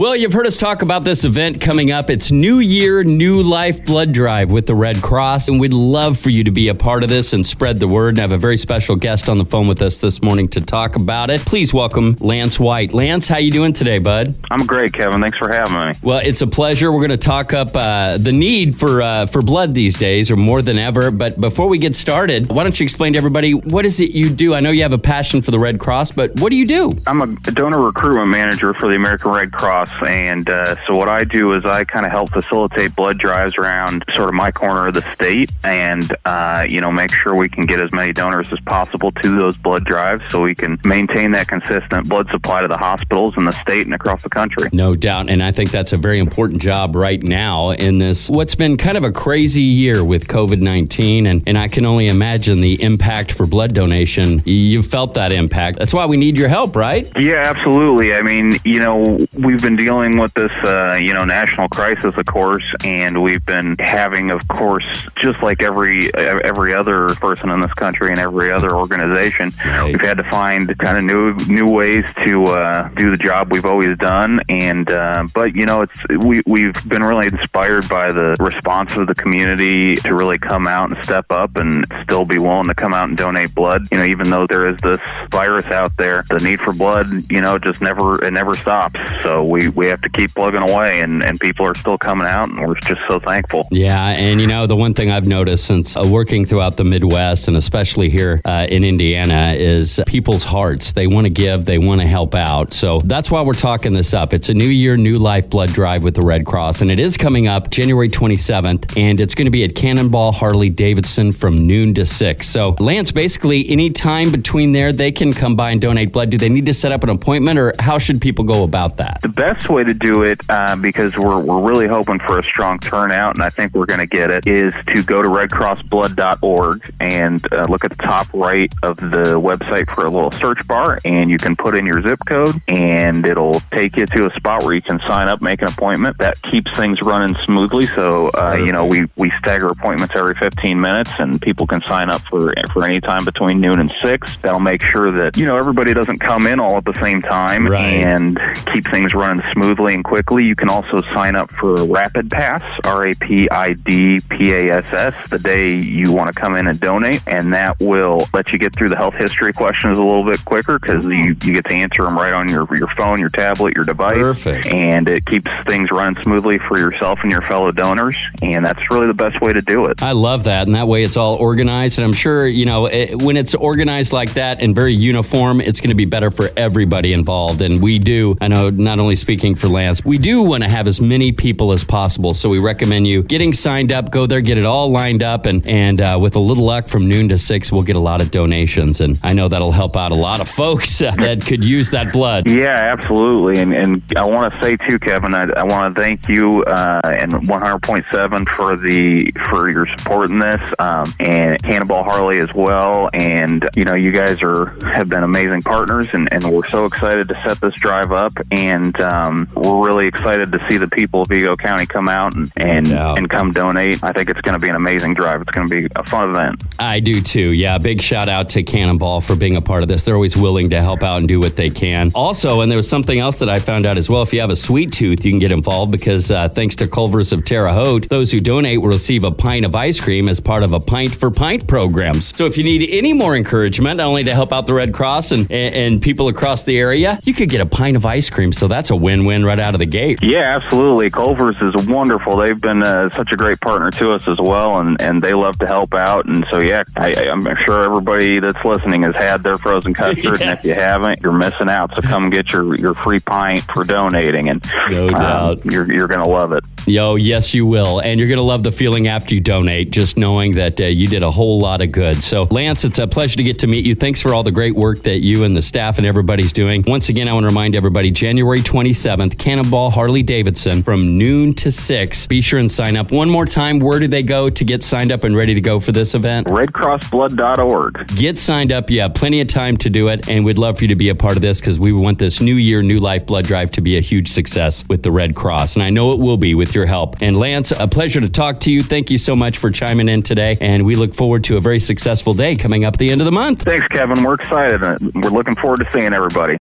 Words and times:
Well, 0.00 0.16
you've 0.16 0.32
heard 0.32 0.46
us 0.46 0.56
talk 0.56 0.80
about 0.80 1.04
this 1.04 1.26
event 1.26 1.60
coming 1.60 1.90
up. 1.90 2.08
It's 2.08 2.32
New 2.32 2.60
Year, 2.60 3.04
New 3.04 3.42
Life 3.42 3.84
Blood 3.84 4.12
Drive 4.12 4.50
with 4.50 4.64
the 4.64 4.74
Red 4.74 5.02
Cross, 5.02 5.48
and 5.48 5.60
we'd 5.60 5.74
love 5.74 6.16
for 6.16 6.30
you 6.30 6.42
to 6.42 6.50
be 6.50 6.68
a 6.68 6.74
part 6.74 7.02
of 7.02 7.10
this 7.10 7.34
and 7.34 7.46
spread 7.46 7.78
the 7.78 7.86
word. 7.86 8.14
And 8.14 8.20
I 8.20 8.22
have 8.22 8.32
a 8.32 8.38
very 8.38 8.56
special 8.56 8.96
guest 8.96 9.28
on 9.28 9.36
the 9.36 9.44
phone 9.44 9.68
with 9.68 9.82
us 9.82 10.00
this 10.00 10.22
morning 10.22 10.48
to 10.48 10.62
talk 10.62 10.96
about 10.96 11.28
it. 11.28 11.42
Please 11.42 11.74
welcome 11.74 12.16
Lance 12.18 12.58
White. 12.58 12.94
Lance, 12.94 13.28
how 13.28 13.36
you 13.36 13.50
doing 13.50 13.74
today, 13.74 13.98
bud? 13.98 14.34
I'm 14.50 14.64
great, 14.64 14.94
Kevin. 14.94 15.20
Thanks 15.20 15.36
for 15.36 15.52
having 15.52 15.90
me. 15.90 15.92
Well, 16.02 16.22
it's 16.24 16.40
a 16.40 16.46
pleasure. 16.46 16.90
We're 16.90 17.06
going 17.06 17.10
to 17.10 17.18
talk 17.18 17.52
up 17.52 17.76
uh, 17.76 18.16
the 18.16 18.32
need 18.32 18.74
for 18.74 19.02
uh, 19.02 19.26
for 19.26 19.42
blood 19.42 19.74
these 19.74 19.98
days, 19.98 20.30
or 20.30 20.36
more 20.36 20.62
than 20.62 20.78
ever. 20.78 21.10
But 21.10 21.38
before 21.38 21.66
we 21.66 21.76
get 21.76 21.94
started, 21.94 22.48
why 22.48 22.62
don't 22.62 22.80
you 22.80 22.84
explain 22.84 23.12
to 23.12 23.18
everybody 23.18 23.52
what 23.52 23.84
is 23.84 24.00
it 24.00 24.12
you 24.12 24.30
do? 24.30 24.54
I 24.54 24.60
know 24.60 24.70
you 24.70 24.80
have 24.80 24.94
a 24.94 24.98
passion 24.98 25.42
for 25.42 25.50
the 25.50 25.58
Red 25.58 25.78
Cross, 25.78 26.12
but 26.12 26.40
what 26.40 26.48
do 26.48 26.56
you 26.56 26.66
do? 26.66 26.90
I'm 27.06 27.20
a 27.20 27.26
donor 27.50 27.82
recruitment 27.82 28.28
manager 28.28 28.72
for 28.72 28.88
the 28.88 28.94
American 28.94 29.30
Red 29.30 29.52
Cross, 29.52 29.89
and 30.06 30.48
uh, 30.48 30.76
so 30.86 30.96
what 30.96 31.08
I 31.08 31.24
do 31.24 31.52
is 31.54 31.64
I 31.64 31.84
kind 31.84 32.06
of 32.06 32.12
help 32.12 32.30
facilitate 32.30 32.94
blood 32.96 33.18
drives 33.18 33.54
around 33.56 34.04
sort 34.14 34.28
of 34.28 34.34
my 34.34 34.50
corner 34.50 34.88
of 34.88 34.94
the 34.94 35.02
state, 35.14 35.50
and 35.64 36.14
uh, 36.24 36.64
you 36.68 36.80
know 36.80 36.90
make 36.90 37.12
sure 37.12 37.34
we 37.34 37.48
can 37.48 37.66
get 37.66 37.80
as 37.80 37.92
many 37.92 38.12
donors 38.12 38.46
as 38.52 38.60
possible 38.60 39.10
to 39.10 39.38
those 39.38 39.56
blood 39.56 39.84
drives, 39.84 40.22
so 40.30 40.40
we 40.42 40.54
can 40.54 40.78
maintain 40.84 41.32
that 41.32 41.48
consistent 41.48 42.08
blood 42.08 42.28
supply 42.30 42.60
to 42.60 42.68
the 42.68 42.76
hospitals 42.76 43.36
in 43.36 43.44
the 43.44 43.52
state 43.52 43.86
and 43.86 43.94
across 43.94 44.22
the 44.22 44.30
country. 44.30 44.68
No 44.72 44.94
doubt, 44.94 45.28
and 45.30 45.42
I 45.42 45.52
think 45.52 45.70
that's 45.70 45.92
a 45.92 45.96
very 45.96 46.18
important 46.18 46.62
job 46.62 46.96
right 46.96 47.22
now 47.22 47.70
in 47.70 47.98
this 47.98 48.28
what's 48.30 48.54
been 48.54 48.76
kind 48.76 48.96
of 48.96 49.04
a 49.04 49.12
crazy 49.12 49.62
year 49.62 50.04
with 50.04 50.28
COVID 50.28 50.60
nineteen, 50.60 51.26
and 51.26 51.42
and 51.46 51.58
I 51.58 51.68
can 51.68 51.84
only 51.86 52.08
imagine 52.08 52.60
the 52.60 52.82
impact 52.82 53.32
for 53.32 53.46
blood 53.46 53.74
donation. 53.74 54.42
You've 54.44 54.86
felt 54.86 55.14
that 55.14 55.32
impact. 55.32 55.78
That's 55.78 55.94
why 55.94 56.06
we 56.06 56.16
need 56.16 56.36
your 56.36 56.48
help, 56.48 56.76
right? 56.76 57.10
Yeah, 57.16 57.42
absolutely. 57.46 58.14
I 58.14 58.22
mean, 58.22 58.58
you 58.64 58.78
know, 58.78 59.26
we've 59.38 59.60
been 59.60 59.76
dealing 59.84 60.18
with 60.18 60.32
this, 60.34 60.52
uh, 60.64 60.98
you 61.00 61.12
know, 61.14 61.24
national 61.24 61.68
crisis, 61.68 62.14
of 62.16 62.24
course, 62.26 62.64
and 62.84 63.22
we've 63.22 63.44
been 63.44 63.76
having, 63.78 64.30
of 64.30 64.46
course, 64.48 64.84
just 65.16 65.42
like 65.42 65.62
every 65.62 66.12
every 66.14 66.74
other 66.74 67.08
person 67.16 67.50
in 67.50 67.60
this 67.60 67.72
country 67.74 68.08
and 68.10 68.18
every 68.18 68.52
other 68.52 68.74
organization, 68.76 69.50
Right. 69.64 69.84
we've 69.92 70.00
had 70.00 70.18
to 70.18 70.24
find 70.30 70.76
kind 70.78 70.98
of 70.98 71.04
new 71.04 71.34
new 71.46 71.70
ways 71.70 72.04
to 72.24 72.44
uh, 72.44 72.88
do 72.90 73.10
the 73.10 73.16
job 73.16 73.52
we've 73.52 73.64
always 73.64 73.96
done. 73.98 74.40
And 74.48 74.90
uh, 74.90 75.26
but 75.34 75.54
you 75.54 75.66
know, 75.66 75.82
it's 75.82 75.98
we 76.24 76.42
we've 76.46 76.88
been 76.88 77.02
really 77.02 77.26
inspired 77.26 77.88
by 77.88 78.12
the 78.12 78.36
response 78.40 78.96
of 78.96 79.06
the 79.06 79.14
community 79.14 79.96
to 79.96 80.14
really 80.14 80.38
come 80.38 80.66
out 80.66 80.90
and 80.90 81.02
step 81.04 81.26
up 81.30 81.56
and 81.56 81.84
still 82.02 82.24
be 82.24 82.38
willing 82.38 82.68
to 82.68 82.74
come 82.74 82.92
out 82.94 83.08
and 83.08 83.16
donate 83.16 83.54
blood. 83.54 83.86
You 83.90 83.98
know, 83.98 84.04
even 84.04 84.30
though 84.30 84.46
there 84.46 84.68
is 84.68 84.76
this 84.82 85.00
virus 85.30 85.66
out 85.66 85.96
there, 85.96 86.24
the 86.30 86.38
need 86.40 86.60
for 86.60 86.72
blood, 86.72 87.08
you 87.30 87.40
know, 87.40 87.58
just 87.58 87.80
never 87.80 88.22
it 88.24 88.32
never 88.32 88.54
stops. 88.54 88.98
So 89.22 89.44
we 89.44 89.59
we 89.68 89.86
have 89.86 90.00
to 90.02 90.08
keep 90.08 90.34
plugging 90.34 90.68
away, 90.68 91.00
and 91.00 91.22
and 91.22 91.38
people 91.40 91.66
are 91.66 91.74
still 91.74 91.98
coming 91.98 92.26
out, 92.26 92.48
and 92.48 92.66
we're 92.66 92.74
just 92.80 93.00
so 93.08 93.20
thankful. 93.20 93.68
Yeah, 93.70 94.08
and 94.08 94.40
you 94.40 94.46
know, 94.46 94.66
the 94.66 94.76
one 94.76 94.94
thing 94.94 95.10
I've 95.10 95.26
noticed 95.26 95.66
since 95.66 95.96
uh, 95.96 96.08
working 96.10 96.46
throughout 96.46 96.76
the 96.76 96.84
Midwest 96.84 97.48
and 97.48 97.56
especially 97.56 98.08
here 98.08 98.40
uh, 98.44 98.66
in 98.68 98.84
Indiana 98.84 99.54
is 99.56 100.00
people's 100.06 100.44
hearts. 100.44 100.92
They 100.92 101.06
want 101.06 101.26
to 101.26 101.30
give, 101.30 101.64
they 101.64 101.78
want 101.78 102.00
to 102.00 102.06
help 102.06 102.34
out. 102.34 102.72
So 102.72 103.00
that's 103.00 103.30
why 103.30 103.42
we're 103.42 103.54
talking 103.54 103.92
this 103.92 104.14
up. 104.14 104.32
It's 104.32 104.48
a 104.48 104.54
new 104.54 104.68
year, 104.68 104.96
new 104.96 105.14
life 105.14 105.50
blood 105.50 105.72
drive 105.72 106.02
with 106.04 106.14
the 106.14 106.22
Red 106.22 106.46
Cross, 106.46 106.80
and 106.80 106.90
it 106.90 107.00
is 107.00 107.16
coming 107.16 107.48
up 107.48 107.70
January 107.70 108.08
27th, 108.08 108.96
and 108.96 109.20
it's 109.20 109.34
going 109.34 109.46
to 109.46 109.50
be 109.50 109.64
at 109.64 109.74
Cannonball 109.74 110.32
Harley 110.32 110.70
Davidson 110.70 111.32
from 111.32 111.54
noon 111.56 111.92
to 111.94 112.06
6. 112.06 112.48
So, 112.48 112.76
Lance, 112.78 113.10
basically, 113.10 113.68
any 113.68 113.90
time 113.90 114.30
between 114.30 114.70
there, 114.70 114.92
they 114.92 115.10
can 115.10 115.32
come 115.32 115.56
by 115.56 115.70
and 115.72 115.80
donate 115.80 116.12
blood. 116.12 116.30
Do 116.30 116.38
they 116.38 116.48
need 116.48 116.66
to 116.66 116.74
set 116.74 116.92
up 116.92 117.02
an 117.02 117.10
appointment, 117.10 117.58
or 117.58 117.74
how 117.80 117.98
should 117.98 118.20
people 118.20 118.44
go 118.44 118.62
about 118.62 118.96
that? 118.98 119.18
The 119.22 119.28
best 119.28 119.49
way 119.68 119.84
to 119.84 119.94
do 119.94 120.22
it, 120.22 120.40
uh, 120.48 120.76
because 120.76 121.16
we're, 121.18 121.38
we're 121.40 121.60
really 121.66 121.86
hoping 121.88 122.18
for 122.20 122.38
a 122.38 122.42
strong 122.42 122.78
turnout, 122.78 123.36
and 123.36 123.44
I 123.44 123.50
think 123.50 123.74
we're 123.74 123.86
going 123.86 124.00
to 124.00 124.06
get 124.06 124.30
it, 124.30 124.46
is 124.46 124.72
to 124.94 125.02
go 125.02 125.22
to 125.22 125.28
redcrossblood.org 125.28 126.94
and 127.00 127.52
uh, 127.52 127.64
look 127.68 127.84
at 127.84 127.90
the 127.90 127.96
top 128.02 128.26
right 128.32 128.72
of 128.82 128.96
the 128.98 129.40
website 129.40 129.92
for 129.94 130.04
a 130.04 130.10
little 130.10 130.30
search 130.32 130.66
bar, 130.66 130.98
and 131.04 131.30
you 131.30 131.38
can 131.38 131.56
put 131.56 131.74
in 131.76 131.86
your 131.86 132.02
zip 132.02 132.18
code, 132.26 132.60
and 132.68 133.26
it'll 133.26 133.60
take 133.72 133.96
you 133.96 134.06
to 134.06 134.26
a 134.26 134.34
spot 134.34 134.62
where 134.62 134.74
you 134.74 134.82
can 134.82 135.00
sign 135.08 135.28
up, 135.28 135.40
make 135.42 135.62
an 135.62 135.68
appointment. 135.68 136.18
That 136.18 136.40
keeps 136.42 136.70
things 136.76 137.00
running 137.02 137.36
smoothly. 137.44 137.86
So, 137.86 138.30
uh, 138.38 138.54
you 138.56 138.72
know, 138.72 138.86
we, 138.86 139.06
we 139.16 139.30
stagger 139.38 139.68
appointments 139.68 140.14
every 140.16 140.34
15 140.34 140.80
minutes, 140.80 141.10
and 141.18 141.40
people 141.40 141.66
can 141.66 141.80
sign 141.82 142.08
up 142.10 142.20
for 142.22 142.52
for 142.72 142.84
any 142.84 143.00
time 143.00 143.24
between 143.24 143.60
noon 143.60 143.78
and 143.80 143.92
six. 144.00 144.36
That'll 144.38 144.60
make 144.60 144.82
sure 144.82 145.10
that 145.10 145.36
you 145.36 145.46
know 145.46 145.56
everybody 145.56 145.94
doesn't 145.94 146.18
come 146.18 146.46
in 146.46 146.60
all 146.60 146.76
at 146.76 146.84
the 146.84 146.94
same 147.00 147.20
time, 147.22 147.66
Right. 147.66 148.04
and 148.04 148.38
keep 148.72 148.88
things 148.90 149.14
running 149.14 149.39
smoothly 149.52 149.94
and 149.94 150.04
quickly. 150.04 150.44
You 150.44 150.56
can 150.56 150.68
also 150.68 151.02
sign 151.14 151.36
up 151.36 151.50
for 151.52 151.74
Rapid 151.86 152.30
Pass, 152.30 152.62
R 152.84 153.08
A 153.08 153.14
P 153.14 153.48
I 153.50 153.74
D 153.74 154.20
P 154.28 154.52
A 154.52 154.70
S 154.78 154.92
S, 154.92 155.30
the 155.30 155.38
day 155.38 155.76
you 155.76 156.12
want 156.12 156.34
to 156.34 156.40
come 156.40 156.54
in 156.54 156.66
and 156.66 156.78
donate, 156.80 157.22
and 157.26 157.52
that 157.52 157.78
will 157.80 158.28
let 158.32 158.52
you 158.52 158.58
get 158.58 158.74
through 158.74 158.88
the 158.88 158.96
health 158.96 159.14
history 159.14 159.52
questions 159.52 159.98
a 159.98 160.02
little 160.02 160.24
bit 160.24 160.44
quicker 160.44 160.78
because 160.78 161.04
you, 161.04 161.36
you 161.42 161.52
get 161.52 161.64
to 161.66 161.72
answer 161.72 162.04
them 162.04 162.16
right 162.16 162.32
on 162.32 162.48
your 162.48 162.66
your 162.76 162.88
phone, 162.96 163.20
your 163.20 163.28
tablet, 163.28 163.74
your 163.74 163.84
device, 163.84 164.14
Perfect. 164.14 164.66
and 164.66 165.08
it 165.08 165.26
keeps 165.26 165.50
things 165.68 165.90
running 165.90 166.22
smoothly 166.22 166.58
for 166.58 166.78
yourself 166.78 167.18
and 167.22 167.30
your 167.30 167.42
fellow 167.42 167.70
donors, 167.70 168.16
and 168.42 168.64
that's 168.64 168.90
really 168.90 169.06
the 169.06 169.14
best 169.14 169.40
way 169.40 169.52
to 169.52 169.62
do 169.62 169.86
it. 169.86 170.02
I 170.02 170.12
love 170.12 170.44
that. 170.44 170.66
And 170.66 170.74
that 170.74 170.88
way 170.88 171.02
it's 171.02 171.16
all 171.16 171.34
organized. 171.36 171.98
And 171.98 172.04
I'm 172.04 172.12
sure, 172.12 172.46
you 172.46 172.66
know, 172.66 172.86
it, 172.86 173.20
when 173.22 173.36
it's 173.36 173.54
organized 173.54 174.12
like 174.12 174.34
that 174.34 174.60
and 174.60 174.74
very 174.74 174.94
uniform, 174.94 175.60
it's 175.60 175.80
going 175.80 175.90
to 175.90 175.94
be 175.94 176.04
better 176.04 176.30
for 176.30 176.50
everybody 176.56 177.12
involved. 177.12 177.62
And 177.62 177.82
we 177.82 177.98
do, 177.98 178.36
I 178.40 178.48
know, 178.48 178.70
not 178.70 178.98
only 178.98 179.16
speaking 179.30 179.54
for 179.54 179.68
Lance, 179.68 180.04
we 180.04 180.18
do 180.18 180.42
want 180.42 180.64
to 180.64 180.68
have 180.68 180.88
as 180.88 181.00
many 181.00 181.30
people 181.30 181.70
as 181.70 181.84
possible. 181.84 182.34
So 182.34 182.48
we 182.48 182.58
recommend 182.58 183.06
you 183.06 183.22
getting 183.22 183.52
signed 183.52 183.92
up, 183.92 184.10
go 184.10 184.26
there, 184.26 184.40
get 184.40 184.58
it 184.58 184.64
all 184.64 184.90
lined 184.90 185.22
up. 185.22 185.46
And, 185.46 185.64
and 185.68 186.00
uh, 186.00 186.18
with 186.20 186.34
a 186.34 186.40
little 186.40 186.64
luck 186.64 186.88
from 186.88 187.06
noon 187.06 187.28
to 187.28 187.38
six, 187.38 187.70
we'll 187.70 187.84
get 187.84 187.94
a 187.94 188.00
lot 188.00 188.20
of 188.20 188.32
donations. 188.32 189.00
And 189.00 189.20
I 189.22 189.32
know 189.32 189.46
that'll 189.46 189.70
help 189.70 189.96
out 189.96 190.10
a 190.10 190.16
lot 190.16 190.40
of 190.40 190.48
folks 190.48 191.00
uh, 191.00 191.12
that 191.12 191.46
could 191.46 191.64
use 191.64 191.92
that 191.92 192.12
blood. 192.12 192.50
Yeah, 192.50 192.92
absolutely. 192.92 193.62
And, 193.62 193.72
and 193.72 194.02
I 194.16 194.24
want 194.24 194.52
to 194.52 194.60
say 194.60 194.74
too, 194.88 194.98
Kevin, 194.98 195.32
I, 195.32 195.44
I 195.44 195.62
want 195.62 195.94
to 195.94 196.02
thank 196.02 196.28
you 196.28 196.64
uh, 196.64 197.00
and 197.04 197.30
100.7 197.30 198.48
for 198.56 198.76
the 198.76 199.30
for 199.48 199.70
your 199.70 199.86
support 199.96 200.30
in 200.30 200.40
this, 200.40 200.60
um, 200.80 201.14
and 201.20 201.62
Cannonball 201.62 202.02
Harley 202.02 202.40
as 202.40 202.52
well. 202.52 203.08
And 203.12 203.68
you 203.76 203.84
know, 203.84 203.94
you 203.94 204.10
guys 204.10 204.42
are 204.42 204.76
have 204.92 205.08
been 205.08 205.22
amazing 205.22 205.62
partners, 205.62 206.08
and, 206.14 206.32
and 206.32 206.50
we're 206.50 206.66
so 206.66 206.84
excited 206.84 207.28
to 207.28 207.40
set 207.46 207.60
this 207.60 207.74
drive 207.74 208.10
up. 208.10 208.32
And 208.50 208.98
um, 209.00 209.19
we're 209.54 209.86
really 209.86 210.06
excited 210.06 210.52
to 210.52 210.66
see 210.68 210.78
the 210.78 210.88
people 210.88 211.22
of 211.22 211.28
Vigo 211.28 211.56
County 211.56 211.86
come 211.86 212.08
out 212.08 212.34
and 212.34 212.52
and, 212.56 212.88
and 212.88 213.30
come 213.30 213.52
donate. 213.52 214.02
I 214.02 214.12
think 214.12 214.30
it's 214.30 214.40
going 214.40 214.54
to 214.54 214.60
be 214.60 214.68
an 214.68 214.76
amazing 214.76 215.14
drive. 215.14 215.40
It's 215.42 215.50
going 215.50 215.68
to 215.68 215.80
be 215.80 215.88
a 215.96 216.04
fun 216.04 216.30
event. 216.30 216.62
I 216.78 217.00
do 217.00 217.20
too. 217.20 217.50
Yeah, 217.52 217.78
big 217.78 218.00
shout 218.00 218.28
out 218.28 218.48
to 218.50 218.62
Cannonball 218.62 219.20
for 219.20 219.36
being 219.36 219.56
a 219.56 219.60
part 219.60 219.82
of 219.82 219.88
this. 219.88 220.04
They're 220.04 220.14
always 220.14 220.36
willing 220.36 220.70
to 220.70 220.80
help 220.80 221.02
out 221.02 221.18
and 221.18 221.28
do 221.28 221.40
what 221.40 221.56
they 221.56 221.70
can. 221.70 222.12
Also, 222.14 222.60
and 222.60 222.70
there 222.70 222.76
was 222.76 222.88
something 222.88 223.18
else 223.18 223.38
that 223.38 223.48
I 223.48 223.58
found 223.58 223.86
out 223.86 223.96
as 223.96 224.08
well. 224.08 224.22
If 224.22 224.32
you 224.32 224.40
have 224.40 224.50
a 224.50 224.56
sweet 224.56 224.92
tooth, 224.92 225.24
you 225.24 225.32
can 225.32 225.38
get 225.38 225.52
involved 225.52 225.92
because 225.92 226.30
uh, 226.30 226.48
thanks 226.48 226.76
to 226.76 226.88
Culver's 226.88 227.32
of 227.32 227.44
Terre 227.44 227.72
Haute, 227.72 228.08
those 228.08 228.30
who 228.30 228.40
donate 228.40 228.80
will 228.80 228.88
receive 228.88 229.24
a 229.24 229.30
pint 229.30 229.64
of 229.64 229.74
ice 229.74 230.00
cream 230.00 230.28
as 230.28 230.40
part 230.40 230.62
of 230.62 230.72
a 230.72 230.80
Pint 230.80 231.14
for 231.14 231.30
Pint 231.30 231.66
programs. 231.66 232.26
So 232.36 232.46
if 232.46 232.56
you 232.56 232.64
need 232.64 232.88
any 232.90 233.12
more 233.12 233.36
encouragement, 233.36 233.98
not 233.98 234.06
only 234.06 234.24
to 234.24 234.34
help 234.34 234.52
out 234.52 234.66
the 234.66 234.74
Red 234.74 234.92
Cross 234.92 235.32
and, 235.32 235.50
and, 235.50 235.74
and 235.74 236.02
people 236.02 236.28
across 236.28 236.64
the 236.64 236.78
area, 236.78 237.18
you 237.24 237.34
could 237.34 237.48
get 237.48 237.60
a 237.60 237.66
pint 237.66 237.96
of 237.96 238.06
ice 238.06 238.30
cream. 238.30 238.52
So 238.52 238.68
that's 238.68 238.90
a 238.90 238.96
win 238.96 239.09
win 239.10 239.24
win 239.24 239.44
right 239.44 239.58
out 239.58 239.74
of 239.74 239.80
the 239.80 239.86
gate. 239.86 240.20
Yeah, 240.22 240.56
absolutely. 240.56 241.10
Culver's 241.10 241.56
is 241.60 241.74
wonderful. 241.86 242.36
They've 242.36 242.60
been 242.60 242.82
uh, 242.82 243.10
such 243.16 243.32
a 243.32 243.36
great 243.36 243.60
partner 243.60 243.90
to 243.92 244.12
us 244.12 244.26
as 244.28 244.38
well, 244.40 244.78
and, 244.78 245.00
and 245.02 245.22
they 245.22 245.34
love 245.34 245.58
to 245.58 245.66
help 245.66 245.94
out. 245.94 246.26
And 246.26 246.46
so, 246.52 246.60
yeah, 246.60 246.84
I, 246.96 247.14
I'm 247.28 247.42
sure 247.66 247.82
everybody 247.82 248.38
that's 248.38 248.64
listening 248.64 249.02
has 249.02 249.16
had 249.16 249.42
their 249.42 249.58
frozen 249.58 249.94
custard, 249.94 250.40
and 250.42 250.50
if 250.58 250.64
you 250.64 250.74
haven't, 250.74 251.20
you're 251.22 251.32
missing 251.32 251.68
out. 251.68 251.94
So 251.96 252.02
come 252.02 252.30
get 252.30 252.52
your, 252.52 252.76
your 252.76 252.94
free 252.94 253.20
pint 253.20 253.62
for 253.72 253.84
donating, 253.84 254.48
and 254.48 254.64
No 254.90 255.08
um, 255.08 255.14
doubt. 255.14 255.64
you're 255.64 255.92
you're 255.92 256.08
gonna 256.08 256.28
love 256.28 256.52
it. 256.52 256.64
Yo, 256.86 257.16
yes, 257.16 257.54
you 257.54 257.66
will. 257.66 258.00
And 258.00 258.18
you're 258.18 258.28
going 258.28 258.38
to 258.38 258.42
love 258.42 258.62
the 258.62 258.72
feeling 258.72 259.08
after 259.08 259.34
you 259.34 259.40
donate, 259.40 259.90
just 259.90 260.16
knowing 260.16 260.52
that 260.52 260.80
uh, 260.80 260.84
you 260.84 261.06
did 261.06 261.22
a 261.22 261.30
whole 261.30 261.58
lot 261.58 261.80
of 261.80 261.92
good. 261.92 262.22
So, 262.22 262.44
Lance, 262.50 262.84
it's 262.84 262.98
a 262.98 263.06
pleasure 263.06 263.36
to 263.36 263.42
get 263.42 263.58
to 263.60 263.66
meet 263.66 263.84
you. 263.84 263.94
Thanks 263.94 264.20
for 264.20 264.34
all 264.34 264.42
the 264.42 264.50
great 264.50 264.74
work 264.74 265.02
that 265.02 265.20
you 265.20 265.44
and 265.44 265.56
the 265.56 265.62
staff 265.62 265.98
and 265.98 266.06
everybody's 266.06 266.52
doing. 266.52 266.84
Once 266.86 267.08
again, 267.08 267.28
I 267.28 267.32
want 267.32 267.44
to 267.44 267.48
remind 267.48 267.74
everybody 267.74 268.10
January 268.10 268.60
27th, 268.60 269.38
Cannonball 269.38 269.90
Harley 269.90 270.22
Davidson 270.22 270.82
from 270.82 271.18
noon 271.18 271.54
to 271.54 271.70
6. 271.70 272.26
Be 272.26 272.40
sure 272.40 272.58
and 272.58 272.70
sign 272.70 272.96
up. 272.96 273.12
One 273.12 273.30
more 273.30 273.46
time, 273.46 273.78
where 273.78 273.98
do 273.98 274.08
they 274.08 274.22
go 274.22 274.48
to 274.48 274.64
get 274.64 274.82
signed 274.82 275.12
up 275.12 275.24
and 275.24 275.36
ready 275.36 275.54
to 275.54 275.60
go 275.60 275.80
for 275.80 275.92
this 275.92 276.14
event? 276.14 276.46
RedCrossBlood.org. 276.48 278.08
Get 278.16 278.38
signed 278.38 278.72
up. 278.72 278.90
You 278.90 279.02
have 279.02 279.14
plenty 279.14 279.40
of 279.40 279.48
time 279.48 279.76
to 279.78 279.90
do 279.90 280.08
it, 280.08 280.28
and 280.28 280.44
we'd 280.44 280.58
love 280.58 280.78
for 280.78 280.84
you 280.84 280.88
to 280.88 280.96
be 280.96 281.08
a 281.08 281.14
part 281.14 281.36
of 281.36 281.42
this 281.42 281.60
because 281.60 281.78
we 281.78 281.92
want 281.92 282.18
this 282.18 282.40
new 282.40 282.54
year, 282.54 282.82
new 282.82 283.00
life 283.00 283.26
blood 283.26 283.44
drive 283.44 283.70
to 283.72 283.80
be 283.80 283.96
a 283.96 284.00
huge 284.00 284.28
success 284.28 284.84
with 284.88 285.02
the 285.02 285.10
Red 285.10 285.34
Cross. 285.34 285.76
And 285.76 285.82
I 285.82 285.90
know 285.90 286.12
it 286.12 286.18
will 286.18 286.36
be 286.36 286.54
with 286.70 286.76
your 286.76 286.86
help. 286.86 287.20
And 287.20 287.36
Lance, 287.36 287.72
a 287.72 287.88
pleasure 287.88 288.20
to 288.20 288.28
talk 288.28 288.60
to 288.60 288.70
you. 288.70 288.80
Thank 288.82 289.10
you 289.10 289.18
so 289.18 289.34
much 289.34 289.58
for 289.58 289.70
chiming 289.70 290.08
in 290.08 290.22
today, 290.22 290.56
and 290.60 290.84
we 290.84 290.94
look 290.94 291.14
forward 291.14 291.42
to 291.44 291.56
a 291.56 291.60
very 291.60 291.80
successful 291.80 292.32
day 292.32 292.54
coming 292.54 292.84
up 292.84 292.94
at 292.94 292.98
the 293.00 293.10
end 293.10 293.20
of 293.20 293.24
the 293.24 293.32
month. 293.32 293.62
Thanks, 293.62 293.88
Kevin. 293.88 294.22
We're 294.22 294.34
excited. 294.34 294.80
We're 294.80 295.30
looking 295.30 295.56
forward 295.56 295.80
to 295.80 295.90
seeing 295.92 296.12
everybody. 296.12 296.58